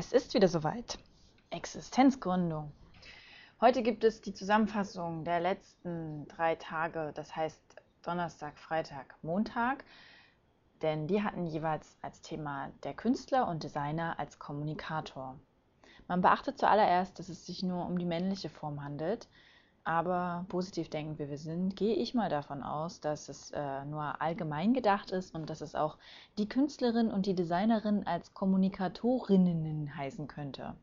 Es 0.00 0.12
ist 0.12 0.32
wieder 0.32 0.46
soweit. 0.46 0.96
Existenzgründung. 1.50 2.70
Heute 3.60 3.82
gibt 3.82 4.04
es 4.04 4.20
die 4.20 4.32
Zusammenfassung 4.32 5.24
der 5.24 5.40
letzten 5.40 6.28
drei 6.28 6.54
Tage, 6.54 7.10
das 7.16 7.34
heißt 7.34 7.60
Donnerstag, 8.04 8.56
Freitag, 8.60 9.16
Montag, 9.22 9.84
denn 10.82 11.08
die 11.08 11.24
hatten 11.24 11.48
jeweils 11.48 11.98
als 12.00 12.22
Thema 12.22 12.70
der 12.84 12.94
Künstler 12.94 13.48
und 13.48 13.64
Designer 13.64 14.20
als 14.20 14.38
Kommunikator. 14.38 15.36
Man 16.06 16.20
beachtet 16.20 16.60
zuallererst, 16.60 17.18
dass 17.18 17.28
es 17.28 17.44
sich 17.44 17.64
nur 17.64 17.84
um 17.84 17.98
die 17.98 18.06
männliche 18.06 18.50
Form 18.50 18.84
handelt, 18.84 19.26
aber 19.88 20.44
positiv 20.50 20.90
denken 20.90 21.18
wie 21.18 21.30
wir 21.30 21.38
sind, 21.38 21.74
gehe 21.74 21.94
ich 21.94 22.12
mal 22.12 22.28
davon 22.28 22.62
aus, 22.62 23.00
dass 23.00 23.30
es 23.30 23.52
äh, 23.52 23.86
nur 23.86 24.20
allgemein 24.20 24.74
gedacht 24.74 25.12
ist 25.12 25.34
und 25.34 25.48
dass 25.48 25.62
es 25.62 25.74
auch 25.74 25.96
die 26.36 26.46
Künstlerin 26.46 27.10
und 27.10 27.24
die 27.24 27.34
Designerin 27.34 28.06
als 28.06 28.34
Kommunikatorinnen 28.34 29.96
heißen 29.96 30.28
könnte. 30.28 30.74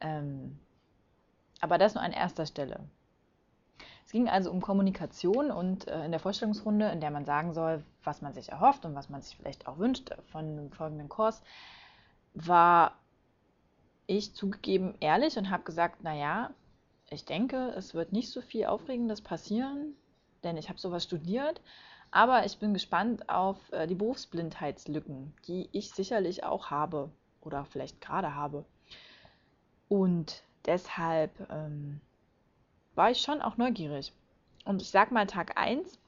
Ähm, 0.00 0.60
aber 1.60 1.76
das 1.76 1.94
nur 1.94 2.04
an 2.04 2.12
erster 2.12 2.46
Stelle. 2.46 2.78
Es 4.06 4.12
ging 4.12 4.28
also 4.28 4.52
um 4.52 4.60
Kommunikation 4.60 5.50
und 5.50 5.88
äh, 5.88 6.04
in 6.04 6.12
der 6.12 6.20
Vorstellungsrunde, 6.20 6.88
in 6.90 7.00
der 7.00 7.10
man 7.10 7.24
sagen 7.24 7.52
soll, 7.52 7.82
was 8.04 8.22
man 8.22 8.32
sich 8.32 8.50
erhofft 8.50 8.84
und 8.84 8.94
was 8.94 9.08
man 9.08 9.22
sich 9.22 9.36
vielleicht 9.36 9.66
auch 9.66 9.78
wünscht 9.78 10.14
von 10.30 10.54
dem 10.54 10.70
folgenden 10.70 11.08
Kurs, 11.08 11.42
war 12.32 12.92
ich 14.06 14.34
zugegeben 14.34 14.94
ehrlich 15.00 15.36
und 15.36 15.50
habe 15.50 15.64
gesagt, 15.64 16.04
naja, 16.04 16.50
ich 17.12 17.24
denke, 17.24 17.72
es 17.76 17.94
wird 17.94 18.12
nicht 18.12 18.30
so 18.30 18.40
viel 18.40 18.66
Aufregendes 18.66 19.20
passieren, 19.20 19.94
denn 20.42 20.56
ich 20.56 20.68
habe 20.68 20.78
sowas 20.78 21.04
studiert. 21.04 21.60
Aber 22.10 22.44
ich 22.44 22.58
bin 22.58 22.74
gespannt 22.74 23.28
auf 23.28 23.56
äh, 23.72 23.86
die 23.86 23.94
Berufsblindheitslücken, 23.94 25.32
die 25.46 25.68
ich 25.72 25.90
sicherlich 25.92 26.44
auch 26.44 26.70
habe 26.70 27.10
oder 27.40 27.64
vielleicht 27.64 28.00
gerade 28.00 28.34
habe. 28.34 28.64
Und 29.88 30.42
deshalb 30.66 31.32
ähm, 31.50 32.00
war 32.94 33.10
ich 33.10 33.20
schon 33.20 33.40
auch 33.40 33.56
neugierig. 33.56 34.12
Und 34.64 34.82
ich 34.82 34.90
sag 34.90 35.10
mal, 35.10 35.26
Tag 35.26 35.58
1, 35.58 35.98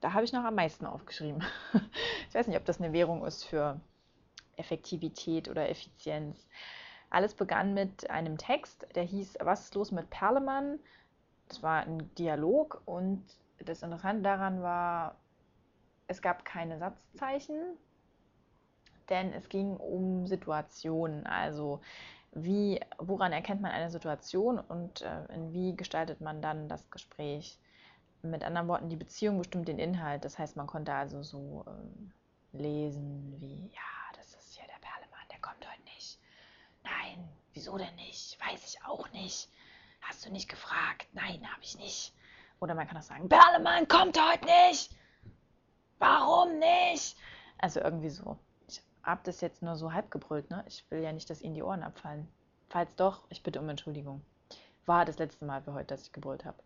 da 0.00 0.12
habe 0.12 0.24
ich 0.24 0.32
noch 0.32 0.44
am 0.44 0.54
meisten 0.54 0.86
aufgeschrieben. 0.86 1.42
ich 2.28 2.34
weiß 2.34 2.46
nicht, 2.46 2.56
ob 2.56 2.64
das 2.64 2.80
eine 2.80 2.92
Währung 2.92 3.24
ist 3.24 3.44
für 3.44 3.80
Effektivität 4.56 5.48
oder 5.48 5.68
Effizienz. 5.68 6.46
Alles 7.14 7.34
begann 7.34 7.74
mit 7.74 8.10
einem 8.10 8.38
Text, 8.38 8.88
der 8.96 9.04
hieß 9.04 9.36
Was 9.42 9.66
ist 9.66 9.76
los 9.76 9.92
mit 9.92 10.10
Perlemann? 10.10 10.80
Das 11.46 11.62
war 11.62 11.82
ein 11.82 12.12
Dialog 12.16 12.82
und 12.86 13.22
das 13.60 13.84
Interessante 13.84 14.24
daran 14.24 14.62
war, 14.62 15.14
es 16.08 16.20
gab 16.22 16.44
keine 16.44 16.76
Satzzeichen, 16.76 17.78
denn 19.10 19.32
es 19.32 19.48
ging 19.48 19.76
um 19.76 20.26
Situationen. 20.26 21.24
Also 21.24 21.80
wie, 22.32 22.80
woran 22.98 23.32
erkennt 23.32 23.60
man 23.60 23.70
eine 23.70 23.90
Situation 23.90 24.58
und 24.58 25.02
äh, 25.02 25.32
in 25.32 25.52
wie 25.52 25.76
gestaltet 25.76 26.20
man 26.20 26.42
dann 26.42 26.68
das 26.68 26.90
Gespräch? 26.90 27.60
Mit 28.22 28.42
anderen 28.42 28.66
Worten, 28.66 28.88
die 28.88 28.96
Beziehung 28.96 29.38
bestimmt 29.38 29.68
den 29.68 29.78
Inhalt. 29.78 30.24
Das 30.24 30.36
heißt, 30.36 30.56
man 30.56 30.66
konnte 30.66 30.92
also 30.92 31.22
so 31.22 31.64
ähm, 31.68 32.10
lesen 32.52 33.36
wie, 33.38 33.68
ja, 33.72 33.94
Nein, 36.84 37.28
wieso 37.54 37.78
denn 37.78 37.94
nicht? 37.94 38.38
Weiß 38.40 38.66
ich 38.66 38.84
auch 38.84 39.10
nicht. 39.12 39.48
Hast 40.02 40.26
du 40.26 40.30
nicht 40.30 40.48
gefragt? 40.48 41.08
Nein, 41.12 41.40
habe 41.50 41.62
ich 41.62 41.78
nicht. 41.78 42.12
Oder 42.60 42.74
man 42.74 42.86
kann 42.86 42.98
auch 42.98 43.02
sagen, 43.02 43.28
Perlemann 43.28 43.88
kommt 43.88 44.18
heute 44.20 44.44
nicht. 44.44 44.94
Warum 45.98 46.58
nicht? 46.58 47.16
Also 47.58 47.80
irgendwie 47.80 48.10
so. 48.10 48.38
Ich 48.68 48.82
habe 49.02 49.20
das 49.24 49.40
jetzt 49.40 49.62
nur 49.62 49.76
so 49.76 49.92
halb 49.92 50.10
gebrüllt, 50.10 50.50
ne? 50.50 50.64
Ich 50.66 50.84
will 50.90 51.00
ja 51.00 51.12
nicht, 51.12 51.30
dass 51.30 51.40
Ihnen 51.40 51.54
die 51.54 51.62
Ohren 51.62 51.82
abfallen. 51.82 52.28
Falls 52.68 52.94
doch, 52.96 53.24
ich 53.30 53.42
bitte 53.42 53.60
um 53.60 53.68
Entschuldigung. 53.68 54.20
War 54.86 55.04
das 55.04 55.18
letzte 55.18 55.44
Mal 55.44 55.62
für 55.62 55.72
heute, 55.72 55.86
dass 55.86 56.02
ich 56.02 56.12
gebrüllt 56.12 56.44
habe. 56.44 56.58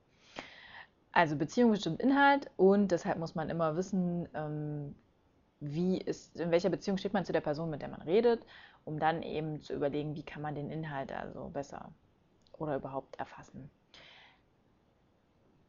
Also 1.13 1.37
Beziehung 1.37 1.71
bestimmt 1.71 2.01
Inhalt 2.01 2.51
und 2.57 2.89
deshalb 2.89 3.19
muss 3.19 3.35
man 3.35 3.51
immer 3.51 3.77
wissen, 3.77 4.29
ähm, 4.35 4.95
ist, 6.09 6.41
in 6.41 6.51
welcher 6.51 6.71
Beziehung 6.71 6.99
steht 6.99 7.13
man 7.13 7.25
zu 7.25 7.33
der 7.33 7.41
Person, 7.41 7.71
mit 7.71 7.83
der 7.83 7.89
man 7.89 8.03
redet, 8.03 8.45
um 8.85 8.99
dann 8.99 9.23
eben 9.23 9.63
zu 9.63 9.75
überlegen, 9.75 10.17
wie 10.17 10.25
kann 10.25 10.43
man 10.43 10.55
den 10.55 10.71
Inhalt 10.71 11.13
also 11.13 11.49
besser 11.49 11.91
oder 12.55 12.77
überhaupt 12.77 13.19
erfassen. 13.19 13.71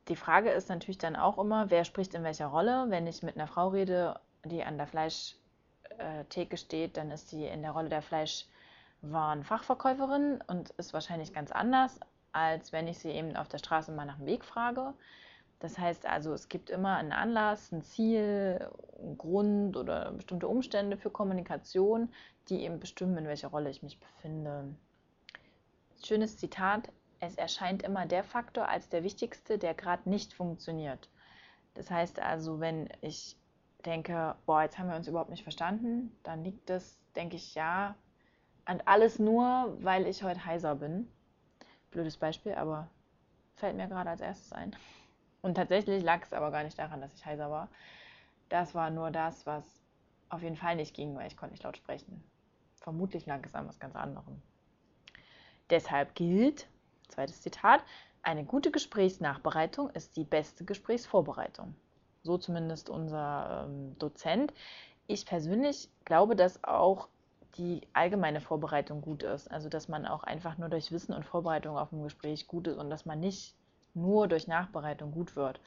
Die 0.08 0.16
Frage 0.16 0.50
ist 0.50 0.70
natürlich 0.70 0.98
dann 0.98 1.16
auch 1.16 1.38
immer, 1.38 1.70
wer 1.70 1.86
spricht 1.86 2.16
in 2.16 2.24
welcher 2.24 2.48
Rolle. 2.48 2.88
Wenn 2.90 3.06
ich 3.06 3.22
mit 3.22 3.36
einer 3.36 3.46
Frau 3.46 3.68
rede, 3.68 4.20
die 4.44 4.64
an 4.64 4.78
der 4.78 4.88
Fleischtheke 4.88 6.58
steht, 6.58 6.98
dann 6.98 7.12
ist 7.12 7.30
sie 7.30 7.46
in 7.46 7.62
der 7.62 7.70
Rolle 7.72 7.90
der 7.90 8.02
Fleischwarenfachverkäuferin 8.02 10.42
und 10.48 10.72
ist 10.72 10.94
wahrscheinlich 10.94 11.32
ganz 11.32 11.52
anders, 11.52 12.00
als 12.32 12.74
wenn 12.74 12.88
ich 12.88 12.98
sie 12.98 13.10
eben 13.10 13.36
auf 13.36 13.50
der 13.50 13.60
Straße 13.60 13.92
mal 13.92 14.06
nach 14.06 14.18
dem 14.18 14.26
Weg 14.26 14.44
frage. 14.44 14.96
Das 15.60 15.78
heißt 15.78 16.06
also, 16.06 16.34
es 16.34 16.48
gibt 16.48 16.70
immer 16.70 16.96
einen 16.96 17.12
Anlass, 17.12 17.72
ein 17.72 17.84
Ziel, 17.84 18.70
einen 18.98 19.18
Grund 19.18 19.76
oder 19.76 20.12
bestimmte 20.12 20.48
Umstände 20.48 20.96
für 20.96 21.10
Kommunikation, 21.10 22.10
die 22.48 22.64
eben 22.64 22.80
bestimmen, 22.80 23.18
in 23.18 23.28
welcher 23.28 23.50
Rolle 23.50 23.70
ich 23.70 23.84
mich 23.84 24.00
befinde. 24.00 24.74
Schönes 26.02 26.38
Zitat, 26.38 26.90
es 27.20 27.36
erscheint 27.36 27.84
immer 27.84 28.06
der 28.06 28.24
Faktor 28.24 28.70
als 28.70 28.88
der 28.88 29.04
wichtigste, 29.04 29.58
der 29.58 29.74
gerade 29.74 30.10
nicht 30.10 30.34
funktioniert. 30.34 31.10
Das 31.74 31.92
heißt 31.92 32.20
also, 32.20 32.62
wenn 32.62 32.90
ich 33.02 33.36
denke, 33.86 34.36
boah, 34.46 34.64
jetzt 34.64 34.78
haben 34.78 34.90
wir 34.90 34.96
uns 34.96 35.08
überhaupt 35.08 35.30
nicht 35.30 35.44
verstanden, 35.44 36.16
dann 36.24 36.44
liegt 36.44 36.70
es, 36.70 36.98
denke 37.16 37.36
ich, 37.36 37.56
ja, 37.56 37.96
an 38.66 38.82
alles 38.86 39.20
nur, 39.20 39.78
weil 39.82 40.08
ich 40.08 40.24
heute 40.24 40.46
heiser 40.46 40.76
bin. 40.76 41.10
Blödes 41.92 42.18
Beispiel, 42.18 42.54
aber 42.54 42.90
fällt 43.56 43.76
mir 43.76 43.88
gerade 43.88 44.10
als 44.10 44.22
erstes 44.22 44.54
ein. 44.54 44.76
Und 45.42 45.56
tatsächlich 45.56 46.04
lag 46.04 46.24
es 46.24 46.34
aber 46.34 46.52
gar 46.52 46.64
nicht 46.64 46.78
daran, 46.78 47.02
dass 47.02 47.14
ich 47.14 47.26
heiser 47.26 47.50
war. 47.50 47.70
Das 48.50 48.76
war 48.76 48.90
nur 48.90 49.12
das, 49.12 49.46
was 49.46 49.64
auf 50.30 50.42
jeden 50.42 50.58
Fall 50.58 50.76
nicht 50.76 50.96
ging, 50.96 51.16
weil 51.16 51.28
ich 51.28 51.38
konnte 51.38 51.54
nicht 51.54 51.64
laut 51.64 51.78
sprechen. 51.78 52.24
Vermutlich 52.76 53.26
lag 53.26 53.46
es 53.46 53.56
an 53.56 53.68
was 53.68 53.80
ganz 53.80 53.96
anderem. 53.96 54.42
Deshalb 55.70 56.16
gilt, 56.16 56.68
zweites 57.10 57.42
Zitat, 57.42 57.84
eine 58.22 58.44
gute 58.44 58.72
Gesprächsnachbereitung 58.72 59.90
ist 59.92 60.18
die 60.18 60.24
beste 60.24 60.66
Gesprächsvorbereitung. 60.66 61.76
So 62.24 62.38
zumindest 62.38 62.90
unser 62.90 63.66
ähm, 63.66 63.98
Dozent. 63.98 64.54
Ich 65.08 65.26
persönlich 65.26 65.90
glaube, 66.06 66.36
dass 66.36 66.64
auch 66.64 67.08
die 67.58 67.82
allgemeine 67.94 68.42
Vorbereitung 68.42 69.02
gut 69.02 69.24
ist. 69.24 69.50
Also 69.50 69.70
dass 69.70 69.88
man 69.88 70.06
auch 70.06 70.24
einfach 70.24 70.58
nur 70.58 70.70
durch 70.70 70.92
Wissen 70.92 71.14
und 71.14 71.26
Vorbereitung 71.26 71.78
auf 71.78 71.92
ein 71.92 72.04
Gespräch 72.04 72.48
gut 72.48 72.68
ist 72.68 72.78
und 72.78 72.90
dass 72.90 73.06
man 73.06 73.20
nicht 73.20 73.56
nur 74.02 74.28
durch 74.28 74.48
Nachbereitung 74.48 75.12
gut 75.12 75.36
wird. 75.36 75.60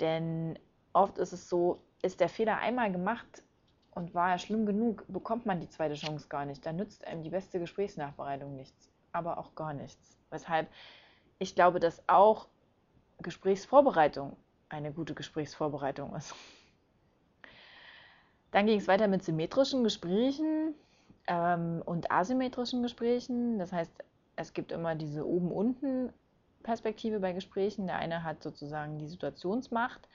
Denn 0.00 0.58
oft 0.92 1.18
ist 1.18 1.32
es 1.32 1.48
so, 1.48 1.80
ist 2.02 2.20
der 2.20 2.28
Fehler 2.28 2.58
einmal 2.58 2.90
gemacht 2.90 3.42
und 3.92 4.14
war 4.14 4.30
er 4.30 4.38
schlimm 4.38 4.66
genug, 4.66 5.04
bekommt 5.08 5.46
man 5.46 5.60
die 5.60 5.68
zweite 5.68 5.94
Chance 5.94 6.28
gar 6.28 6.44
nicht. 6.44 6.64
Dann 6.64 6.76
nützt 6.76 7.06
einem 7.06 7.22
die 7.22 7.30
beste 7.30 7.60
Gesprächsnachbereitung 7.60 8.56
nichts, 8.56 8.90
aber 9.12 9.38
auch 9.38 9.54
gar 9.54 9.74
nichts. 9.74 10.16
Weshalb 10.30 10.68
ich 11.38 11.54
glaube, 11.54 11.80
dass 11.80 12.02
auch 12.08 12.46
Gesprächsvorbereitung 13.20 14.36
eine 14.68 14.92
gute 14.92 15.14
Gesprächsvorbereitung 15.14 16.14
ist. 16.14 16.34
Dann 18.52 18.66
ging 18.66 18.78
es 18.78 18.88
weiter 18.88 19.08
mit 19.08 19.24
symmetrischen 19.24 19.82
Gesprächen 19.82 20.74
ähm, 21.26 21.82
und 21.84 22.10
asymmetrischen 22.10 22.82
Gesprächen. 22.82 23.58
Das 23.58 23.72
heißt, 23.72 23.92
es 24.36 24.52
gibt 24.52 24.72
immer 24.72 24.94
diese 24.94 25.26
oben-unten 25.26 26.12
Perspektive 26.62 27.20
bei 27.20 27.32
Gesprächen. 27.32 27.86
Der 27.86 27.96
eine 27.96 28.24
hat 28.24 28.42
sozusagen 28.42 28.98
die 28.98 29.08
Situationsmacht 29.08 30.08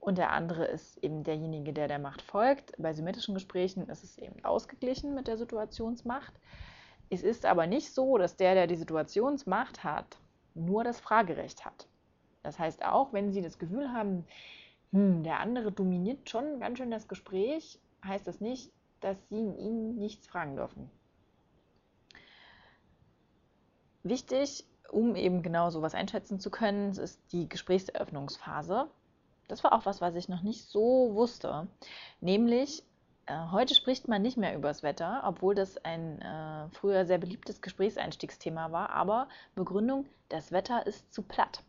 und 0.00 0.18
der 0.18 0.32
andere 0.32 0.66
ist 0.66 1.02
eben 1.02 1.24
derjenige, 1.24 1.72
der 1.72 1.88
der 1.88 1.98
Macht 1.98 2.22
folgt. 2.22 2.72
Bei 2.78 2.92
symmetrischen 2.92 3.34
Gesprächen 3.34 3.88
ist 3.88 4.04
es 4.04 4.18
eben 4.18 4.44
ausgeglichen 4.44 5.14
mit 5.14 5.28
der 5.28 5.38
Situationsmacht. 5.38 6.34
Es 7.10 7.22
ist 7.22 7.46
aber 7.46 7.66
nicht 7.66 7.92
so, 7.92 8.18
dass 8.18 8.36
der, 8.36 8.54
der 8.54 8.66
die 8.66 8.76
Situationsmacht 8.76 9.82
hat, 9.84 10.18
nur 10.54 10.84
das 10.84 11.00
Fragerecht 11.00 11.64
hat. 11.64 11.86
Das 12.42 12.58
heißt, 12.58 12.84
auch 12.84 13.12
wenn 13.12 13.32
Sie 13.32 13.40
das 13.40 13.58
Gefühl 13.58 13.92
haben, 13.92 14.26
hm, 14.92 15.22
der 15.22 15.40
andere 15.40 15.72
dominiert 15.72 16.28
schon 16.28 16.60
ganz 16.60 16.78
schön 16.78 16.90
das 16.90 17.08
Gespräch, 17.08 17.80
heißt 18.04 18.26
das 18.26 18.40
nicht, 18.40 18.70
dass 19.00 19.16
Sie 19.28 19.36
ihn 19.36 19.96
nichts 19.96 20.26
fragen 20.26 20.56
dürfen. 20.56 20.90
Wichtig 24.02 24.66
um 24.90 25.16
eben 25.16 25.42
genau 25.42 25.70
sowas 25.70 25.94
einschätzen 25.94 26.40
zu 26.40 26.50
können, 26.50 26.92
ist 26.92 27.20
die 27.32 27.48
Gesprächseröffnungsphase. 27.48 28.88
Das 29.48 29.62
war 29.64 29.72
auch 29.72 29.86
was, 29.86 30.00
was 30.00 30.14
ich 30.14 30.28
noch 30.28 30.42
nicht 30.42 30.64
so 30.68 31.14
wusste. 31.14 31.66
Nämlich, 32.20 32.82
äh, 33.26 33.36
heute 33.50 33.74
spricht 33.74 34.08
man 34.08 34.22
nicht 34.22 34.36
mehr 34.36 34.54
über 34.54 34.68
das 34.68 34.82
Wetter, 34.82 35.22
obwohl 35.24 35.54
das 35.54 35.76
ein 35.84 36.20
äh, 36.22 36.68
früher 36.70 37.04
sehr 37.04 37.18
beliebtes 37.18 37.60
Gesprächseinstiegsthema 37.60 38.72
war. 38.72 38.90
Aber 38.90 39.28
Begründung, 39.54 40.06
das 40.28 40.52
Wetter 40.52 40.86
ist 40.86 41.12
zu 41.12 41.22
platt. 41.22 41.62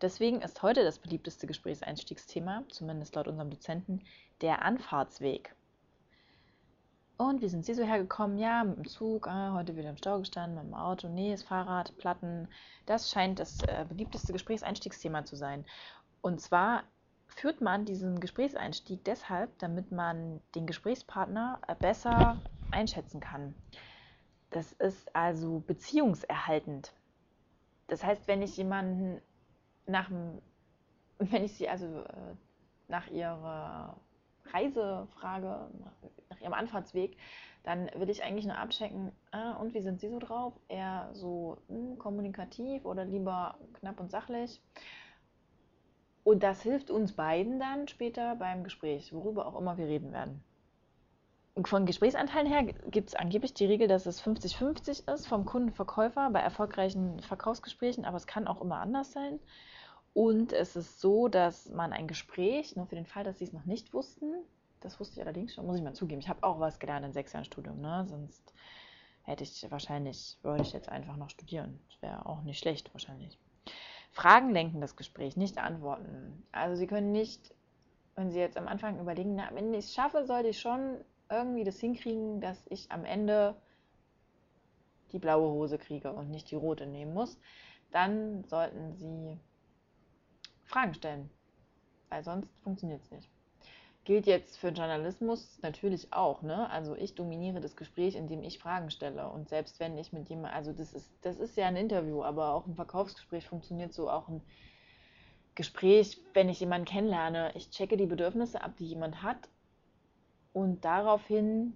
Deswegen 0.00 0.42
ist 0.42 0.62
heute 0.62 0.84
das 0.84 0.98
beliebteste 0.98 1.46
Gesprächseinstiegsthema, 1.46 2.64
zumindest 2.68 3.14
laut 3.14 3.28
unserem 3.28 3.50
Dozenten, 3.50 4.02
der 4.40 4.62
Anfahrtsweg. 4.62 5.54
Und 7.16 7.42
wie 7.42 7.48
sind 7.48 7.64
Sie 7.64 7.74
so 7.74 7.84
hergekommen? 7.84 8.38
Ja, 8.38 8.64
mit 8.64 8.76
dem 8.76 8.88
Zug, 8.88 9.28
ah, 9.28 9.52
heute 9.54 9.76
wieder 9.76 9.90
im 9.90 9.96
Stau 9.96 10.18
gestanden, 10.18 10.56
mit 10.56 10.66
dem 10.66 10.74
Auto, 10.74 11.08
nee, 11.08 11.30
das 11.30 11.44
Fahrrad, 11.44 11.96
Platten. 11.98 12.48
Das 12.86 13.10
scheint 13.10 13.38
das 13.38 13.62
äh, 13.62 13.84
beliebteste 13.88 14.32
Gesprächseinstiegsthema 14.32 15.24
zu 15.24 15.36
sein. 15.36 15.64
Und 16.22 16.40
zwar 16.40 16.82
führt 17.28 17.60
man 17.60 17.84
diesen 17.84 18.18
Gesprächseinstieg 18.20 19.04
deshalb, 19.04 19.56
damit 19.58 19.92
man 19.92 20.40
den 20.54 20.66
Gesprächspartner 20.66 21.60
äh, 21.68 21.76
besser 21.76 22.42
einschätzen 22.72 23.20
kann. 23.20 23.54
Das 24.50 24.72
ist 24.72 25.14
also 25.14 25.60
beziehungserhaltend. 25.60 26.92
Das 27.86 28.02
heißt, 28.02 28.26
wenn 28.26 28.42
ich 28.42 28.56
jemanden 28.56 29.20
nach 29.86 30.10
wenn 31.18 31.44
ich 31.44 31.54
sie 31.54 31.68
also 31.68 31.86
äh, 31.86 32.34
nach 32.88 33.06
ihrer 33.08 33.96
Reise 34.54 35.08
frage, 35.18 35.68
nach 36.30 36.40
ihrem 36.40 36.54
Anfahrtsweg, 36.54 37.16
dann 37.64 37.90
will 37.96 38.10
ich 38.10 38.22
eigentlich 38.22 38.46
nur 38.46 38.58
abchecken, 38.58 39.12
ah, 39.30 39.52
und 39.54 39.74
wie 39.74 39.80
sind 39.80 40.00
Sie 40.00 40.08
so 40.08 40.18
drauf? 40.18 40.52
Eher 40.68 41.10
so 41.12 41.58
hm, 41.68 41.98
kommunikativ 41.98 42.84
oder 42.84 43.04
lieber 43.04 43.58
knapp 43.74 44.00
und 44.00 44.10
sachlich? 44.10 44.60
Und 46.24 46.42
das 46.42 46.62
hilft 46.62 46.90
uns 46.90 47.12
beiden 47.12 47.58
dann 47.58 47.88
später 47.88 48.36
beim 48.36 48.64
Gespräch, 48.64 49.12
worüber 49.12 49.46
auch 49.46 49.58
immer 49.58 49.76
wir 49.76 49.86
reden 49.86 50.12
werden. 50.12 50.42
Von 51.64 51.86
Gesprächsanteilen 51.86 52.48
her 52.48 52.64
gibt 52.64 53.10
es 53.10 53.14
angeblich 53.14 53.54
die 53.54 53.66
Regel, 53.66 53.86
dass 53.86 54.06
es 54.06 54.20
50-50 54.22 55.12
ist 55.12 55.26
vom 55.26 55.44
Kundenverkäufer 55.44 56.30
bei 56.30 56.40
erfolgreichen 56.40 57.20
Verkaufsgesprächen, 57.20 58.04
aber 58.04 58.16
es 58.16 58.26
kann 58.26 58.48
auch 58.48 58.60
immer 58.60 58.80
anders 58.80 59.12
sein. 59.12 59.38
Und 60.14 60.52
es 60.52 60.76
ist 60.76 61.00
so, 61.00 61.28
dass 61.28 61.68
man 61.70 61.92
ein 61.92 62.06
Gespräch, 62.06 62.76
nur 62.76 62.86
für 62.86 62.94
den 62.94 63.04
Fall, 63.04 63.24
dass 63.24 63.38
Sie 63.38 63.44
es 63.44 63.52
noch 63.52 63.64
nicht 63.66 63.92
wussten, 63.92 64.32
das 64.80 65.00
wusste 65.00 65.16
ich 65.16 65.22
allerdings 65.22 65.54
schon, 65.54 65.66
muss 65.66 65.76
ich 65.76 65.82
mal 65.82 65.94
zugeben. 65.94 66.20
Ich 66.20 66.28
habe 66.28 66.44
auch 66.44 66.60
was 66.60 66.78
gelernt 66.78 67.04
in 67.04 67.12
sechs 67.12 67.32
Jahren 67.32 67.44
Studium, 67.44 67.80
ne? 67.80 68.06
Sonst 68.08 68.54
hätte 69.22 69.42
ich 69.42 69.70
wahrscheinlich, 69.70 70.38
wollte 70.42 70.62
ich 70.62 70.72
jetzt 70.72 70.88
einfach 70.88 71.16
noch 71.16 71.30
studieren. 71.30 71.80
Das 71.88 72.02
wäre 72.02 72.26
auch 72.26 72.42
nicht 72.42 72.58
schlecht 72.58 72.92
wahrscheinlich. 72.94 73.38
Fragen 74.12 74.52
lenken 74.52 74.80
das 74.80 74.94
Gespräch, 74.94 75.36
nicht 75.36 75.58
antworten. 75.58 76.46
Also 76.52 76.76
Sie 76.76 76.86
können 76.86 77.10
nicht, 77.10 77.54
wenn 78.14 78.30
Sie 78.30 78.38
jetzt 78.38 78.56
am 78.56 78.68
Anfang 78.68 79.00
überlegen, 79.00 79.34
na, 79.34 79.48
wenn 79.52 79.72
ich 79.72 79.86
es 79.86 79.94
schaffe, 79.94 80.26
sollte 80.26 80.50
ich 80.50 80.60
schon 80.60 80.98
irgendwie 81.28 81.64
das 81.64 81.80
hinkriegen, 81.80 82.40
dass 82.40 82.62
ich 82.68 82.92
am 82.92 83.04
Ende 83.04 83.56
die 85.10 85.18
blaue 85.18 85.50
Hose 85.50 85.78
kriege 85.78 86.12
und 86.12 86.30
nicht 86.30 86.50
die 86.50 86.56
rote 86.56 86.86
nehmen 86.86 87.14
muss, 87.14 87.38
dann 87.90 88.44
sollten 88.44 88.94
Sie 88.94 89.40
Fragen 90.64 90.94
stellen, 90.94 91.30
weil 92.08 92.24
sonst 92.24 92.48
funktioniert 92.62 93.02
es 93.02 93.10
nicht. 93.10 93.28
Gilt 94.04 94.26
jetzt 94.26 94.58
für 94.58 94.68
Journalismus 94.68 95.58
natürlich 95.62 96.12
auch, 96.12 96.42
ne? 96.42 96.68
Also 96.68 96.94
ich 96.94 97.14
dominiere 97.14 97.60
das 97.60 97.74
Gespräch, 97.74 98.16
indem 98.16 98.42
ich 98.42 98.58
Fragen 98.58 98.90
stelle. 98.90 99.30
Und 99.30 99.48
selbst 99.48 99.80
wenn 99.80 99.96
ich 99.96 100.12
mit 100.12 100.28
jemandem, 100.28 100.54
also 100.54 100.72
das 100.72 100.92
ist, 100.92 101.10
das 101.22 101.38
ist 101.38 101.56
ja 101.56 101.66
ein 101.68 101.76
Interview, 101.76 102.22
aber 102.22 102.52
auch 102.52 102.66
ein 102.66 102.74
Verkaufsgespräch 102.74 103.46
funktioniert 103.46 103.94
so 103.94 104.10
auch 104.10 104.28
ein 104.28 104.42
Gespräch, 105.54 106.20
wenn 106.34 106.50
ich 106.50 106.60
jemanden 106.60 106.84
kennenlerne. 106.84 107.52
Ich 107.54 107.70
checke 107.70 107.96
die 107.96 108.06
Bedürfnisse 108.06 108.62
ab, 108.62 108.76
die 108.78 108.86
jemand 108.86 109.22
hat. 109.22 109.48
Und 110.52 110.84
daraufhin 110.84 111.74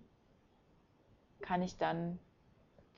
kann 1.41 1.63
ich 1.63 1.79
dann 1.79 2.19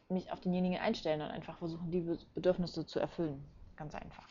mich 0.09 0.33
auf 0.33 0.41
denjenigen 0.41 0.79
einstellen 0.79 1.21
und 1.21 1.29
einfach 1.29 1.57
versuchen, 1.59 1.91
die 1.91 2.01
Bedürfnisse 2.35 2.85
zu 2.85 2.99
erfüllen. 2.99 3.45
Ganz 3.77 3.95
einfach. 3.95 4.25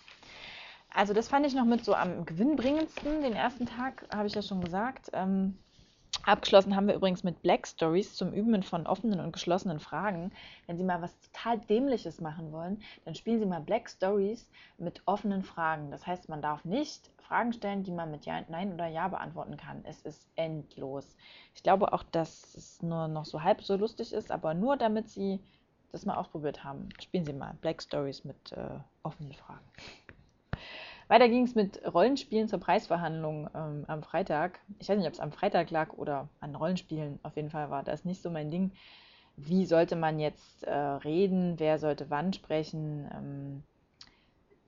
Also 0.91 1.13
das 1.13 1.27
fand 1.27 1.45
ich 1.45 1.53
noch 1.53 1.65
mit 1.65 1.85
so 1.85 1.93
am 1.93 2.25
gewinnbringendsten. 2.25 3.21
Den 3.21 3.33
ersten 3.33 3.65
Tag 3.65 4.05
habe 4.11 4.27
ich 4.27 4.35
ja 4.35 4.41
schon 4.41 4.61
gesagt. 4.61 5.09
Ähm, 5.13 5.57
abgeschlossen 6.23 6.75
haben 6.75 6.87
wir 6.87 6.95
übrigens 6.95 7.23
mit 7.23 7.41
Black 7.41 7.67
Stories 7.67 8.15
zum 8.15 8.33
Üben 8.33 8.63
von 8.63 8.87
offenen 8.87 9.19
und 9.19 9.31
geschlossenen 9.31 9.79
Fragen. 9.79 10.31
Wenn 10.67 10.77
Sie 10.77 10.83
mal 10.83 11.01
was 11.01 11.15
total 11.19 11.59
Dämliches 11.59 12.21
machen 12.21 12.51
wollen, 12.51 12.81
dann 13.05 13.15
spielen 13.15 13.39
Sie 13.39 13.45
mal 13.45 13.61
Black 13.61 13.89
Stories 13.89 14.49
mit 14.77 15.01
offenen 15.05 15.43
Fragen. 15.43 15.91
Das 15.91 16.05
heißt, 16.05 16.27
man 16.27 16.41
darf 16.41 16.65
nicht 16.65 17.11
Fragen 17.29 17.53
stellen, 17.53 17.83
die 17.83 17.91
man 17.91 18.09
mit 18.09 18.25
ja, 18.25 18.41
Nein 18.49 18.73
oder 18.73 18.87
Ja 18.87 19.07
beantworten 19.07 19.55
kann. 19.55 19.83
Es 19.85 20.01
ist 20.01 20.27
endlos. 20.35 21.15
Ich 21.53 21.61
glaube 21.61 21.93
auch, 21.93 22.03
dass 22.03 22.55
es 22.55 22.81
nur 22.81 23.07
noch 23.07 23.25
so 23.25 23.43
halb 23.43 23.61
so 23.61 23.75
lustig 23.75 24.13
ist, 24.13 24.31
aber 24.31 24.55
nur 24.55 24.77
damit 24.77 25.09
Sie 25.09 25.39
das 25.91 26.05
mal 26.05 26.15
ausprobiert 26.15 26.63
haben. 26.63 26.89
Spielen 27.01 27.25
Sie 27.25 27.33
mal 27.33 27.55
Black 27.61 27.81
Stories 27.81 28.23
mit 28.23 28.51
äh, 28.51 28.79
offenen 29.03 29.33
Fragen. 29.33 29.65
Weiter 31.09 31.27
ging 31.27 31.43
es 31.43 31.55
mit 31.55 31.81
Rollenspielen 31.91 32.47
zur 32.47 32.59
Preisverhandlung 32.59 33.49
ähm, 33.55 33.83
am 33.87 34.03
Freitag. 34.03 34.59
Ich 34.77 34.87
weiß 34.87 34.97
nicht, 34.97 35.07
ob 35.07 35.13
es 35.13 35.19
am 35.19 35.31
Freitag 35.31 35.71
lag 35.71 35.93
oder 35.93 36.29
an 36.39 36.55
Rollenspielen. 36.55 37.19
Auf 37.23 37.35
jeden 37.35 37.49
Fall 37.49 37.71
war 37.71 37.81
das 37.81 38.05
nicht 38.05 38.21
so 38.21 38.29
mein 38.29 38.51
Ding. 38.51 38.71
Wie 39.35 39.65
sollte 39.65 39.95
man 39.95 40.19
jetzt 40.19 40.63
äh, 40.65 40.71
reden? 40.71 41.55
Wer 41.57 41.79
sollte 41.79 42.11
wann 42.11 42.31
sprechen? 42.31 43.09
Ähm, 43.11 43.63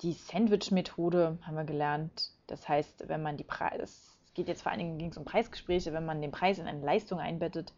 die 0.02 0.14
Sandwich-Methode 0.14 1.38
haben 1.44 1.56
wir 1.56 1.64
gelernt. 1.64 2.32
Das 2.48 2.68
heißt, 2.68 3.08
wenn 3.08 3.22
man 3.22 3.38
die 3.38 3.44
Preise, 3.44 3.84
es 3.84 4.18
geht 4.34 4.48
jetzt 4.48 4.64
vor 4.64 4.72
allen 4.72 4.80
Dingen 4.80 4.98
ging's 4.98 5.18
um 5.18 5.26
Preisgespräche, 5.26 5.94
wenn 5.94 6.08
man 6.08 6.24
den 6.24 6.32
Preis 6.32 6.58
in 6.58 6.66
eine 6.66 6.84
Leistung 6.84 7.20
einbettet, 7.20 7.72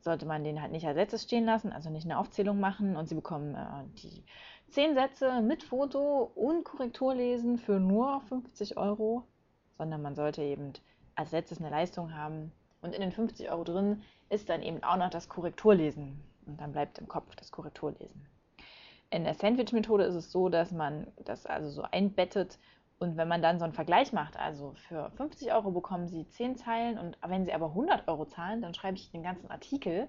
sollte 0.00 0.26
man 0.26 0.42
den 0.42 0.60
halt 0.60 0.72
nicht 0.72 0.86
als 0.86 0.96
letztes 0.96 1.22
stehen 1.22 1.44
lassen, 1.44 1.72
also 1.72 1.90
nicht 1.90 2.06
eine 2.06 2.18
Aufzählung 2.18 2.58
machen 2.58 2.96
und 2.96 3.08
sie 3.08 3.14
bekommen 3.14 3.54
äh, 3.54 3.84
die 4.02 4.24
zehn 4.74 4.94
Sätze 4.94 5.40
mit 5.40 5.62
Foto 5.62 6.32
und 6.34 6.64
Korrektur 6.64 7.14
lesen 7.14 7.58
für 7.58 7.78
nur 7.78 8.20
50 8.22 8.76
Euro, 8.76 9.22
sondern 9.78 10.02
man 10.02 10.16
sollte 10.16 10.42
eben 10.42 10.72
als 11.14 11.30
letztes 11.30 11.60
eine 11.60 11.70
Leistung 11.70 12.12
haben. 12.12 12.50
Und 12.82 12.92
in 12.92 13.00
den 13.00 13.12
50 13.12 13.50
Euro 13.52 13.62
drin 13.62 14.02
ist 14.30 14.48
dann 14.48 14.62
eben 14.62 14.82
auch 14.82 14.96
noch 14.96 15.10
das 15.10 15.28
Korrekturlesen. 15.28 16.20
Und 16.46 16.60
dann 16.60 16.72
bleibt 16.72 16.98
im 16.98 17.06
Kopf 17.06 17.36
das 17.36 17.52
Korrekturlesen. 17.52 18.26
In 19.10 19.22
der 19.22 19.34
Sandwich-Methode 19.34 20.02
ist 20.04 20.16
es 20.16 20.32
so, 20.32 20.48
dass 20.48 20.72
man 20.72 21.06
das 21.24 21.46
also 21.46 21.70
so 21.70 21.82
einbettet 21.82 22.58
und 22.98 23.16
wenn 23.16 23.28
man 23.28 23.42
dann 23.42 23.60
so 23.60 23.64
einen 23.64 23.74
Vergleich 23.74 24.12
macht, 24.12 24.36
also 24.36 24.72
für 24.88 25.12
50 25.12 25.52
Euro 25.52 25.70
bekommen 25.70 26.08
Sie 26.08 26.28
10 26.28 26.56
Zeilen 26.56 26.98
und 26.98 27.16
wenn 27.24 27.44
Sie 27.44 27.52
aber 27.52 27.66
100 27.66 28.08
Euro 28.08 28.24
zahlen, 28.24 28.60
dann 28.60 28.74
schreibe 28.74 28.96
ich 28.96 29.12
den 29.12 29.22
ganzen 29.22 29.52
Artikel, 29.52 30.08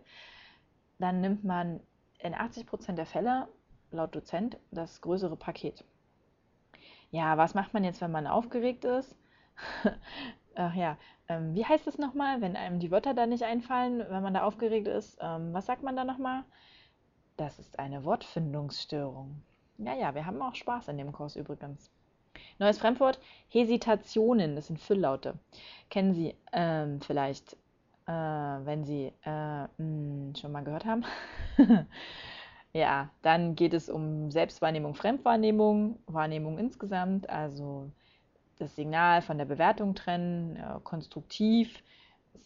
dann 0.98 1.22
nimmt 1.22 1.44
man 1.44 1.82
in 2.18 2.34
80% 2.34 2.94
der 2.94 3.06
Fälle 3.06 3.48
laut 3.96 4.16
Dozent 4.16 4.58
das 4.72 5.02
größere 5.02 5.36
Paket. 5.36 5.84
Ja, 7.12 7.38
was 7.38 7.54
macht 7.54 7.74
man 7.74 7.84
jetzt, 7.84 8.02
wenn 8.02 8.12
man 8.12 8.28
aufgeregt 8.28 8.86
ist? 8.86 9.16
Ach 10.56 10.74
ja, 10.74 10.98
ähm, 11.28 11.54
wie 11.56 11.66
heißt 11.66 11.88
es 11.88 11.98
nochmal, 11.98 12.42
wenn 12.42 12.56
einem 12.56 12.80
die 12.80 12.92
Wörter 12.92 13.14
da 13.14 13.26
nicht 13.26 13.44
einfallen, 13.44 14.00
wenn 14.00 14.24
man 14.24 14.34
da 14.34 14.44
aufgeregt 14.44 14.88
ist? 14.88 15.18
Ähm, 15.22 15.54
was 15.54 15.66
sagt 15.66 15.84
man 15.84 15.96
da 15.96 16.04
nochmal? 16.04 16.44
Das 17.38 17.60
ist 17.60 17.80
eine 17.80 18.06
Wortfindungsstörung. 18.06 19.42
Ja, 19.78 19.94
ja, 19.94 20.16
wir 20.16 20.26
haben 20.26 20.42
auch 20.42 20.56
Spaß 20.56 20.88
in 20.88 20.98
dem 20.98 21.12
Kurs 21.12 21.36
übrigens. 21.36 21.92
Neues 22.60 22.78
Fremdwort, 22.78 23.20
Hesitationen, 23.50 24.56
das 24.56 24.68
sind 24.68 24.80
Fülllaute. 24.80 25.38
Kennen 25.90 26.14
Sie 26.14 26.36
ähm, 26.54 27.02
vielleicht, 27.02 27.54
äh, 28.08 28.12
wenn 28.12 28.86
Sie 28.86 29.12
äh, 29.26 29.64
mh, 29.64 29.68
hm, 29.78 30.34
schon 30.36 30.52
mal 30.52 30.64
gehört 30.64 30.86
haben? 30.86 31.04
Ja, 32.76 33.10
dann 33.22 33.56
geht 33.56 33.74
es 33.74 33.88
um 33.88 34.32
Selbstwahrnehmung, 34.32 34.96
Fremdwahrnehmung, 34.96 35.98
Wahrnehmung 36.08 36.58
insgesamt, 36.58 37.30
also 37.30 37.90
das 38.58 38.76
Signal 38.76 39.22
von 39.22 39.38
der 39.38 39.46
Bewertung 39.46 39.96
trennen, 39.96 40.58
äh, 40.58 40.82
konstruktiv 40.84 41.82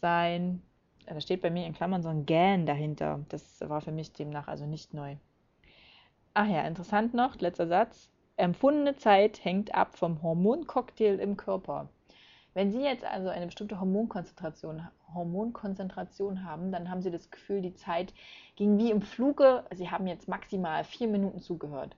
sein. 0.00 0.62
Da 1.06 1.20
steht 1.20 1.42
bei 1.42 1.50
mir 1.50 1.66
in 1.66 1.74
Klammern 1.74 2.04
so 2.04 2.10
ein 2.10 2.26
Gähn 2.26 2.64
dahinter. 2.64 3.24
Das 3.28 3.60
war 3.68 3.80
für 3.80 3.90
mich 3.90 4.12
demnach 4.12 4.46
also 4.46 4.66
nicht 4.66 4.94
neu. 4.94 5.16
Ach 6.32 6.46
ja, 6.46 6.62
interessant 6.62 7.12
noch, 7.12 7.34
letzter 7.40 7.66
Satz. 7.66 8.08
Empfundene 8.36 8.94
Zeit 8.94 9.44
hängt 9.44 9.74
ab 9.74 9.98
vom 9.98 10.22
Hormoncocktail 10.22 11.18
im 11.18 11.36
Körper. 11.36 11.88
Wenn 12.52 12.72
Sie 12.72 12.82
jetzt 12.82 13.04
also 13.04 13.28
eine 13.28 13.46
bestimmte 13.46 13.78
Hormonkonzentration, 13.78 14.88
Hormonkonzentration 15.14 16.44
haben, 16.44 16.72
dann 16.72 16.90
haben 16.90 17.02
Sie 17.02 17.12
das 17.12 17.30
Gefühl, 17.30 17.62
die 17.62 17.74
Zeit 17.74 18.12
ging 18.56 18.76
wie 18.78 18.90
im 18.90 19.02
Fluge. 19.02 19.62
Sie 19.72 19.88
haben 19.90 20.08
jetzt 20.08 20.28
maximal 20.28 20.84
vier 20.84 21.08
Minuten 21.08 21.40
zugehört. 21.40 21.96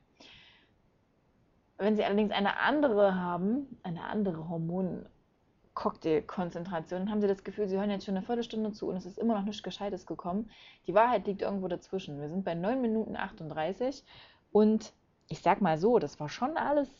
Wenn 1.78 1.96
Sie 1.96 2.04
allerdings 2.04 2.32
eine 2.32 2.58
andere 2.58 3.14
haben, 3.14 3.78
eine 3.82 4.04
andere 4.04 4.50
Hormoncocktailkonzentration, 4.50 7.10
haben 7.10 7.22
Sie 7.22 7.28
das 7.28 7.44
Gefühl, 7.44 7.66
Sie 7.66 7.78
hören 7.78 7.90
jetzt 7.90 8.04
schon 8.04 8.16
eine 8.16 8.24
Viertelstunde 8.24 8.72
zu 8.72 8.88
und 8.88 8.96
es 8.96 9.06
ist 9.06 9.18
immer 9.18 9.34
noch 9.34 9.44
nichts 9.44 9.62
Gescheites 9.62 10.06
gekommen. 10.06 10.50
Die 10.86 10.94
Wahrheit 10.94 11.26
liegt 11.26 11.40
irgendwo 11.40 11.68
dazwischen. 11.68 12.20
Wir 12.20 12.28
sind 12.28 12.44
bei 12.44 12.54
9 12.54 12.78
Minuten 12.80 13.16
38 13.16 14.04
und 14.52 14.92
ich 15.28 15.40
sag 15.40 15.62
mal 15.62 15.78
so, 15.78 15.98
das 15.98 16.20
war 16.20 16.28
schon 16.28 16.58
alles 16.58 16.90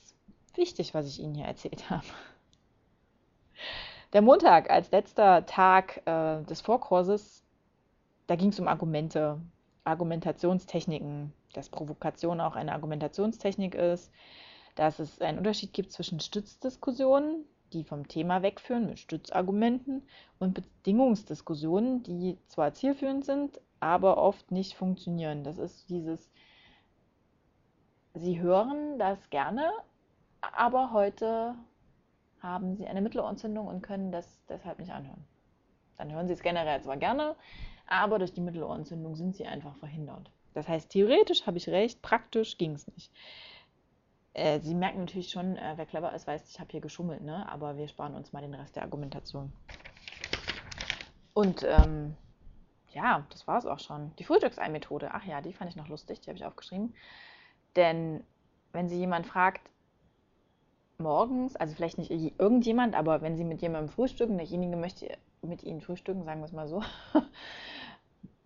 wichtig, 0.55 0.95
was 0.95 1.07
ich 1.07 1.21
Ihnen 1.21 1.35
hier 1.35 1.45
erzählt 1.45 1.91
habe. 1.91 2.07
Der 4.12 4.21
Montag 4.21 4.69
als 4.69 4.90
letzter 4.90 5.47
Tag 5.47 6.02
äh, 6.07 6.42
des 6.42 6.61
Vorkurses, 6.61 7.42
da 8.26 8.37
ging 8.37 8.50
es 8.50 8.61
um 8.61 8.69
Argumente, 8.69 9.40
Argumentationstechniken, 9.85 11.33
dass 11.54 11.71
Provokation 11.71 12.40
auch 12.40 12.54
eine 12.54 12.73
Argumentationstechnik 12.73 13.75
ist, 13.75 14.12
dass 14.75 14.99
es 14.99 15.21
einen 15.23 15.38
Unterschied 15.38 15.73
gibt 15.73 15.92
zwischen 15.92 16.21
Stützdiskussionen, 16.21 17.47
die 17.73 17.85
vom 17.85 18.07
Thema 18.07 18.42
wegführen 18.42 18.87
mit 18.87 18.99
Stützargumenten 18.99 20.02
und 20.38 20.54
Bedingungsdiskussionen, 20.54 22.02
die 22.02 22.37
zwar 22.49 22.75
zielführend 22.75 23.25
sind, 23.25 23.61
aber 23.81 24.19
oft 24.19 24.52
nicht 24.52 24.75
funktionieren. 24.75 25.42
Das 25.42 25.57
ist 25.57 25.88
dieses, 25.88 26.31
Sie 28.14 28.40
hören 28.40 28.99
das 28.99 29.31
gerne, 29.31 29.71
aber 30.42 30.92
heute 30.92 31.54
haben 32.43 32.77
Sie 32.77 32.87
eine 32.87 33.01
Mittelohrentzündung 33.01 33.67
und 33.67 33.83
können 33.83 34.13
das 34.13 34.45
deshalb 34.49 34.79
nicht 34.79 34.93
anhören. 34.93 35.25
Dann 35.97 36.13
hören 36.13 36.27
Sie 36.27 36.35
es 36.35 36.43
generell 36.43 36.83
zwar 36.83 36.97
gerne, 36.97 37.37
aber 37.87 38.19
durch 38.19 38.33
die 38.33 38.41
Mittelohrentzündung 38.41 39.15
sind 39.15 39.37
Sie 39.37 39.47
einfach 39.47 39.77
verhindert. 39.77 40.31
Das 40.55 40.69
heißt, 40.69 40.91
theoretisch 40.91 41.47
habe 41.47 41.59
ich 41.59 41.69
recht, 41.69 42.03
praktisch 42.03 42.59
ging 42.59 42.75
es 42.75 42.87
nicht. 42.89 43.13
Äh, 44.35 44.61
Sie 44.61 44.75
merken 44.75 45.01
natürlich 45.01 45.31
schon, 45.31 45.57
äh, 45.57 45.75
wer 45.77 45.87
clever 45.87 46.13
ist, 46.13 46.27
weiß, 46.27 46.51
ich 46.51 46.61
habe 46.61 46.71
hier 46.71 46.81
geschummelt, 46.81 47.23
ne? 47.23 47.49
aber 47.49 47.77
wir 47.77 47.89
sparen 47.89 48.15
uns 48.15 48.33
mal 48.33 48.43
den 48.43 48.55
Rest 48.55 48.77
der 48.77 48.83
Argumentation. 48.83 49.53
Und 51.35 51.63
ähm, 51.63 52.17
ja, 52.93 53.27
das 53.31 53.47
war 53.47 53.59
es 53.59 53.67
auch 53.67 53.79
schon. 53.79 54.15
Die 54.17 54.25
Frühstücksei-Methode, 54.25 55.11
ach 55.13 55.25
ja, 55.25 55.41
die 55.41 55.53
fand 55.53 55.71
ich 55.71 55.77
noch 55.77 55.89
lustig, 55.89 56.21
die 56.21 56.29
habe 56.29 56.37
ich 56.37 56.45
aufgeschrieben. 56.45 56.95
Denn 57.77 58.23
wenn 58.73 58.89
Sie 58.89 58.99
jemand 58.99 59.27
fragt, 59.27 59.71
morgens, 61.03 61.57
also 61.57 61.75
vielleicht 61.75 61.99
nicht 61.99 62.11
irgendjemand, 62.11 62.95
aber 62.95 63.23
wenn 63.23 63.37
Sie 63.37 63.45
mit 63.45 63.63
jemandem 63.63 63.89
frühstücken, 63.89 64.39
derjenige 64.39 64.77
möchte 64.77 65.17
mit 65.43 65.63
Ihnen 65.63 65.81
frühstücken, 65.81 66.25
sagen 66.25 66.41
wir 66.41 66.47
es 66.47 66.53
mal 66.53 66.69
so, 66.69 66.83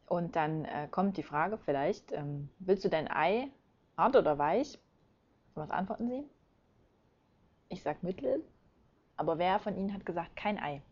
und 0.07 0.37
dann 0.37 0.65
äh, 0.65 0.89
kommt 0.91 1.17
die 1.17 1.23
Frage 1.23 1.59
vielleicht, 1.59 2.13
ähm, 2.13 2.49
willst 2.59 2.85
du 2.85 2.89
dein 2.89 3.11
Ei 3.11 3.49
hart 3.97 4.17
oder 4.17 4.39
weich? 4.39 4.79
Was 5.55 5.71
antworten 5.71 6.09
Sie? 6.09 6.25
Ich 7.69 7.83
sage 7.83 7.99
mittel, 8.03 8.43
aber 9.17 9.39
wer 9.39 9.59
von 9.59 9.77
Ihnen 9.77 9.93
hat 9.93 10.07
gesagt 10.07 10.37
kein 10.37 10.59
Ei? 10.59 10.83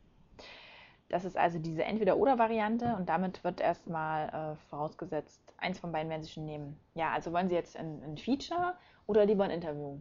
Das 1.08 1.24
ist 1.24 1.36
also 1.36 1.58
diese 1.58 1.84
Entweder-Oder-Variante 1.84 2.96
und 2.96 3.08
damit 3.08 3.44
wird 3.44 3.60
erstmal 3.60 4.28
äh, 4.28 4.56
vorausgesetzt, 4.68 5.40
eins 5.58 5.78
von 5.78 5.92
beiden 5.92 6.10
werden 6.10 6.22
Sie 6.22 6.30
schon 6.30 6.46
nehmen. 6.46 6.80
Ja, 6.94 7.12
also 7.12 7.32
wollen 7.32 7.48
Sie 7.48 7.54
jetzt 7.54 7.76
ein, 7.76 8.02
ein 8.02 8.18
Feature 8.18 8.74
oder 9.06 9.26
lieber 9.26 9.44
ein 9.44 9.50
Interview? 9.50 9.98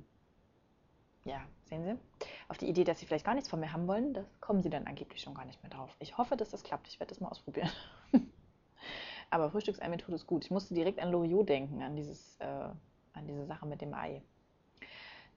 Ja, 1.25 1.41
sehen 1.63 1.85
Sie? 1.85 2.27
Auf 2.49 2.57
die 2.57 2.67
Idee, 2.67 2.83
dass 2.83 2.99
Sie 2.99 3.05
vielleicht 3.05 3.25
gar 3.25 3.33
nichts 3.33 3.49
von 3.49 3.59
mir 3.59 3.71
haben 3.71 3.87
wollen, 3.87 4.13
das 4.13 4.25
kommen 4.41 4.61
Sie 4.61 4.69
dann 4.69 4.87
angeblich 4.87 5.21
schon 5.21 5.33
gar 5.33 5.45
nicht 5.45 5.61
mehr 5.63 5.69
drauf. 5.69 5.95
Ich 5.99 6.17
hoffe, 6.17 6.35
dass 6.35 6.49
das 6.49 6.63
klappt. 6.63 6.87
Ich 6.87 6.99
werde 6.99 7.09
das 7.09 7.21
mal 7.21 7.29
ausprobieren. 7.29 7.69
Aber 9.29 9.49
Frühstücksei-Methode 9.49 10.15
ist 10.15 10.27
gut. 10.27 10.43
Ich 10.43 10.51
musste 10.51 10.73
direkt 10.73 10.99
an 10.99 11.11
Loriot 11.11 11.47
denken, 11.47 11.81
an, 11.81 11.95
dieses, 11.95 12.37
äh, 12.39 12.45
an 12.45 13.27
diese 13.27 13.45
Sache 13.45 13.65
mit 13.65 13.81
dem 13.81 13.93
Ei. 13.93 14.21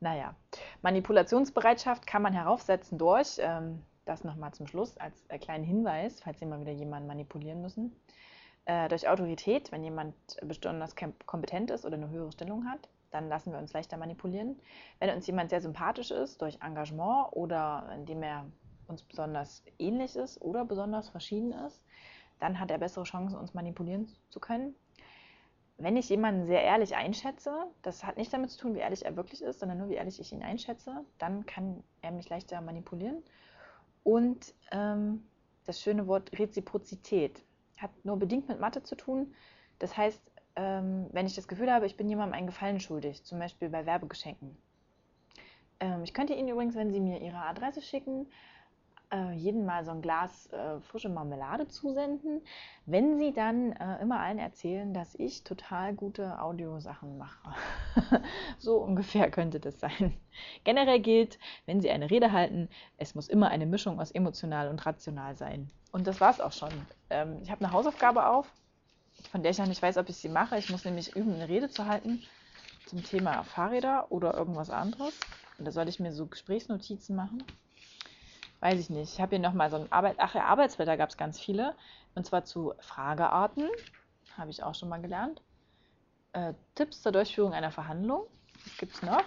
Naja, 0.01 0.35
Manipulationsbereitschaft 0.83 2.07
kann 2.07 2.21
man 2.21 2.35
heraufsetzen 2.35 2.99
durch, 2.99 3.39
ähm, 3.39 3.83
das 4.05 4.25
nochmal 4.25 4.53
zum 4.53 4.67
Schluss 4.67 4.99
als 4.99 5.25
äh, 5.29 5.39
kleinen 5.39 5.65
Hinweis, 5.65 6.21
falls 6.21 6.39
Sie 6.39 6.47
mal 6.47 6.61
wieder 6.61 6.73
jemanden 6.73 7.07
manipulieren 7.07 7.63
müssen, 7.63 7.97
äh, 8.67 8.89
durch 8.89 9.09
Autorität, 9.09 9.73
wenn 9.73 9.83
jemand 9.83 10.15
besonders 10.43 10.95
kompetent 11.25 11.71
ist 11.71 11.87
oder 11.87 11.97
eine 11.97 12.11
höhere 12.11 12.33
Stellung 12.33 12.69
hat, 12.69 12.89
dann 13.17 13.29
lassen 13.29 13.53
wir 13.53 13.59
uns 13.59 13.73
leichter 13.73 13.97
manipulieren. 13.97 14.61
Wenn 14.99 15.11
uns 15.11 15.27
jemand 15.27 15.51
sehr 15.51 15.61
sympathisch 15.61 16.11
ist, 16.11 16.41
durch 16.43 16.59
Engagement 16.63 17.33
oder 17.33 17.91
indem 17.95 18.23
er 18.23 18.47
uns 18.89 19.03
besonders 19.03 19.65
ähnlich 19.79 20.17
ist 20.17 20.41
oder 20.41 20.65
besonders 20.65 21.09
verschieden 21.09 21.53
ist, 21.53 21.83
dann 22.39 22.61
hat 22.61 22.71
er 22.71 22.79
bessere 22.79 23.05
Chancen, 23.05 23.37
uns 23.37 23.55
manipulieren 23.55 24.09
zu 24.29 24.39
können 24.41 24.75
wenn 25.79 25.97
ich 25.97 26.09
jemanden 26.09 26.47
sehr 26.47 26.63
ehrlich 26.63 26.97
einschätze, 26.97 27.67
das 27.83 28.05
hat 28.05 28.17
nicht 28.17 28.33
damit 28.33 28.51
zu 28.51 28.59
tun, 28.59 28.75
wie 28.75 28.79
ehrlich 28.79 29.05
er 29.05 29.17
wirklich 29.17 29.43
ist, 29.43 29.61
sondern 29.61 29.79
nur 29.79 29.89
wie 29.89 29.95
ehrlich 29.95 30.19
ich 30.19 30.33
ihn 30.33 30.43
einschätze, 30.43 31.05
dann 31.19 31.45
kann 31.45 31.83
er 32.01 32.13
mich 32.13 32.29
leichter 32.29 32.61
manipulieren. 32.61 33.23
Und 34.03 34.55
ähm, 34.71 35.27
das 35.65 35.83
schöne 35.83 36.07
Wort 36.07 36.39
Reziprozität 36.39 37.45
hat 37.77 37.91
nur 38.05 38.19
bedingt 38.19 38.49
mit 38.49 38.59
Mathe 38.59 38.83
zu 38.83 38.95
tun. 38.95 39.35
Das 39.79 39.97
heißt, 39.97 40.23
ähm, 40.57 41.07
wenn 41.13 41.27
ich 41.27 41.35
das 41.35 41.49
Gefühl 41.49 41.71
habe, 41.71 41.87
ich 41.87 41.97
bin 41.97 42.09
jemandem 42.09 42.35
einen 42.35 42.47
Gefallen 42.47 42.81
schuldig, 42.81 43.25
zum 43.25 43.39
Beispiel 43.39 43.69
bei 43.69 43.87
Werbegeschenken. 43.87 44.57
Ähm, 45.81 46.03
ich 46.03 46.15
könnte 46.15 46.35
Ihnen 46.35 46.49
übrigens, 46.49 46.75
wenn 46.75 46.91
Sie 46.91 47.01
mir 47.01 47.21
Ihre 47.21 47.39
Adresse 47.39 47.83
schicken, 47.83 48.27
äh, 49.13 49.33
jeden 49.33 49.65
Mal 49.67 49.85
so 49.85 49.93
ein 49.93 50.03
Glas 50.03 50.47
äh, 50.53 50.81
frische 50.81 51.09
Marmelade 51.09 51.69
zusenden, 51.69 52.43
wenn 52.87 53.19
sie 53.19 53.33
dann 53.33 53.73
äh, 53.73 54.01
immer 54.03 54.21
allen 54.21 54.39
erzählen, 54.39 54.93
dass 54.93 55.15
ich 55.15 55.45
total 55.45 55.95
gute 55.95 56.41
Audiosachen 56.41 57.17
mache. 57.19 57.55
so 58.59 58.79
ungefähr 58.79 59.31
könnte 59.31 59.61
das 59.61 59.79
sein. 59.79 60.17
Generell 60.65 61.01
gilt, 61.01 61.39
wenn 61.67 61.81
Sie 61.81 61.91
eine 61.91 62.11
Rede 62.11 62.33
halten, 62.33 62.69
es 62.99 63.15
muss 63.15 63.29
immer 63.29 63.49
eine 63.49 63.67
Mischung 63.67 64.01
aus 64.01 64.11
emotional 64.11 64.69
und 64.69 64.85
rational 64.85 65.37
sein. 65.37 65.71
Und 65.93 66.07
das 66.07 66.21
war 66.21 66.31
es 66.31 66.41
auch 66.41 66.53
schon. 66.53 66.73
Ähm, 67.11 67.39
ich 67.43 67.51
habe 67.51 67.65
eine 67.65 67.73
Hausaufgabe 67.73 68.27
auf, 68.27 68.53
von 69.31 69.43
der 69.43 69.51
ich 69.51 69.59
noch 69.59 69.67
nicht 69.67 69.83
weiß, 69.83 69.97
ob 69.99 70.09
ich 70.09 70.17
sie 70.17 70.29
mache. 70.29 70.59
Ich 70.59 70.71
muss 70.71 70.85
nämlich 70.85 71.15
üben, 71.17 71.35
eine 71.35 71.49
Rede 71.49 71.69
zu 71.69 71.87
halten 71.87 72.23
zum 72.87 73.03
Thema 73.03 73.43
Fahrräder 73.43 74.11
oder 74.11 74.35
irgendwas 74.35 74.71
anderes. 74.71 75.15
Und 75.59 75.65
da 75.65 75.73
soll 75.73 75.89
ich 75.89 76.01
mir 76.01 76.13
so 76.13 76.27
Gesprächsnotizen 76.27 77.17
machen 77.17 77.45
weiß 78.61 78.81
ich 78.81 78.91
nicht. 78.91 79.13
Ich 79.13 79.21
habe 79.21 79.37
hier 79.37 79.39
nochmal 79.39 79.71
so 79.71 79.77
ein 79.77 79.91
Arbeit, 79.93 80.17
ach 80.19 80.35
ja, 80.35 80.45
Arbeitsblätter 80.45 80.97
gab 80.97 81.11
es 81.11 81.17
ganz 81.17 81.39
viele. 81.39 81.75
Und 82.15 82.27
zwar 82.27 82.45
zu 82.45 82.75
Fragearten, 82.81 83.69
habe 84.37 84.51
ich 84.51 84.63
auch 84.63 84.75
schon 84.75 84.89
mal 84.89 85.01
gelernt. 85.01 85.43
Äh, 86.33 86.55
Tipps 86.75 87.03
zur 87.03 87.13
Durchführung 87.13 87.53
einer 87.53 87.71
Verhandlung. 87.71 88.27
Was 88.65 88.77
gibt 88.79 88.95
es 88.95 89.03
noch? 89.03 89.23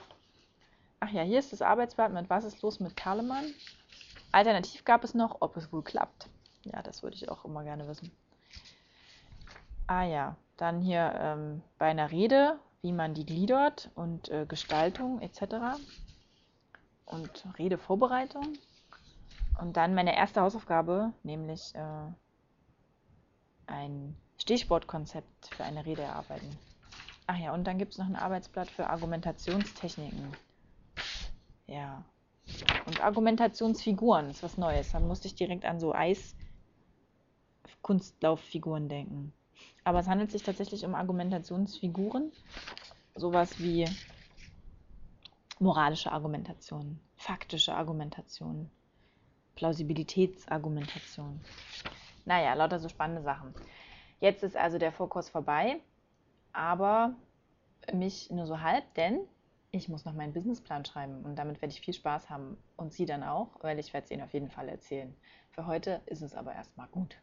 Ach 1.00 1.10
ja, 1.12 1.22
hier 1.22 1.40
ist 1.40 1.54
das 1.54 1.62
Arbeitsblatt 1.62 2.12
mit 2.12 2.30
Was 2.30 2.44
ist 2.44 2.62
los 2.62 2.80
mit 2.80 2.98
Karlemann. 2.98 3.46
Alternativ 4.32 4.84
gab 4.86 5.04
es 5.04 5.14
noch, 5.14 5.38
ob 5.40 5.56
es 5.58 5.72
wohl 5.72 5.84
klappt. 5.84 6.28
Ja, 6.66 6.82
das 6.82 7.04
würde 7.04 7.16
ich 7.16 7.30
auch 7.30 7.46
immer 7.46 7.64
gerne 7.64 7.88
wissen. 7.88 8.12
Ah 9.90 10.04
ja, 10.04 10.36
dann 10.58 10.82
hier 10.82 11.14
ähm, 11.20 11.64
bei 11.80 11.88
einer 11.88 12.12
Rede, 12.12 12.60
wie 12.84 12.92
man 12.92 13.16
die 13.16 13.26
gliedert 13.26 13.90
und 13.96 14.30
äh, 14.30 14.46
Gestaltung 14.48 15.20
etc. 15.20 15.80
Und 17.06 17.48
Redevorbereitung. 17.58 18.54
Und 19.60 19.78
dann 19.78 19.96
meine 19.96 20.16
erste 20.16 20.42
Hausaufgabe, 20.42 21.12
nämlich 21.24 21.74
äh, 21.74 22.12
ein 23.66 24.16
Stichwortkonzept 24.38 25.48
für 25.48 25.64
eine 25.64 25.84
Rede 25.84 26.04
erarbeiten. 26.04 26.56
Ach 27.26 27.40
ja, 27.40 27.52
und 27.56 27.66
dann 27.66 27.80
gibt 27.80 27.94
es 27.94 27.98
noch 27.98 28.06
ein 28.06 28.16
Arbeitsblatt 28.16 28.70
für 28.70 28.92
Argumentationstechniken. 28.92 30.34
Ja. 31.66 32.04
Und 32.86 33.04
Argumentationsfiguren 33.04 34.30
ist 34.30 34.44
was 34.44 34.56
Neues. 34.56 34.92
Dann 34.92 35.08
musste 35.08 35.28
ich 35.28 35.34
direkt 35.34 35.66
an 35.66 35.80
so 35.80 35.96
Eiskunstlauffiguren 35.96 38.88
denken. 38.88 39.34
Aber 39.90 40.02
es 40.02 40.08
handelt 40.08 40.30
sich 40.30 40.44
tatsächlich 40.44 40.86
um 40.86 40.94
Argumentationsfiguren. 40.94 42.32
Sowas 43.16 43.58
wie 43.58 43.86
moralische 45.58 46.12
Argumentation, 46.12 47.00
faktische 47.18 47.74
Argumentation, 47.74 48.70
Plausibilitätsargumentation. 49.56 51.42
Naja, 52.24 52.54
lauter 52.54 52.78
so 52.78 52.88
spannende 52.88 53.24
Sachen. 53.24 53.56
Jetzt 54.20 54.44
ist 54.44 54.56
also 54.56 54.78
der 54.78 54.92
Fokus 54.92 55.28
vorbei, 55.28 55.80
aber 56.54 57.16
mich 57.92 58.30
nur 58.30 58.46
so 58.46 58.62
halb, 58.62 58.94
denn 58.94 59.22
ich 59.72 59.90
muss 59.90 60.06
noch 60.06 60.14
meinen 60.14 60.34
Businessplan 60.34 60.86
schreiben 60.86 61.26
und 61.26 61.36
damit 61.36 61.64
werde 61.64 61.74
ich 61.74 61.82
viel 61.82 61.96
Spaß 61.96 62.30
haben 62.30 62.60
und 62.78 62.94
Sie 62.94 63.08
dann 63.08 63.24
auch, 63.24 63.58
weil 63.62 63.80
ich 63.80 63.92
werde 63.92 64.06
es 64.06 64.12
Ihnen 64.12 64.22
auf 64.22 64.34
jeden 64.34 64.52
Fall 64.52 64.70
erzählen. 64.70 65.18
Für 65.50 65.66
heute 65.66 66.02
ist 66.06 66.22
es 66.22 66.36
aber 66.36 66.54
erstmal 66.54 66.90
gut. 66.90 67.18